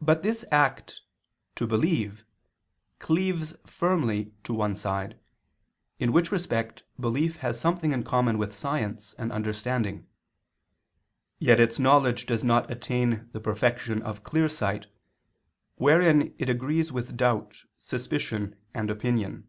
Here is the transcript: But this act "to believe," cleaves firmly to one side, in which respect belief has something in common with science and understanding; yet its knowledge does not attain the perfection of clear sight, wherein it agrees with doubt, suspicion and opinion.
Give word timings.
But 0.00 0.22
this 0.22 0.46
act 0.50 1.02
"to 1.56 1.66
believe," 1.66 2.24
cleaves 2.98 3.54
firmly 3.66 4.32
to 4.44 4.54
one 4.54 4.74
side, 4.74 5.20
in 5.98 6.10
which 6.10 6.32
respect 6.32 6.84
belief 6.98 7.36
has 7.44 7.60
something 7.60 7.92
in 7.92 8.02
common 8.02 8.38
with 8.38 8.54
science 8.54 9.12
and 9.18 9.30
understanding; 9.30 10.06
yet 11.38 11.60
its 11.60 11.78
knowledge 11.78 12.24
does 12.24 12.42
not 12.42 12.70
attain 12.70 13.28
the 13.32 13.40
perfection 13.40 14.00
of 14.00 14.24
clear 14.24 14.48
sight, 14.48 14.86
wherein 15.74 16.34
it 16.38 16.48
agrees 16.48 16.90
with 16.90 17.14
doubt, 17.14 17.58
suspicion 17.80 18.56
and 18.72 18.88
opinion. 18.90 19.46